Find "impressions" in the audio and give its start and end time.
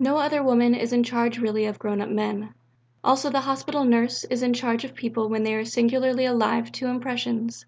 6.88-7.64